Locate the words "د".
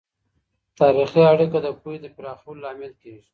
1.65-1.67, 2.03-2.05